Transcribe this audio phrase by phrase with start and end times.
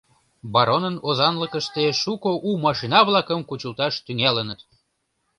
[0.53, 4.59] Баронын озанлыкыште шуко у машина-влакым кучылташ тӱҥалыныт.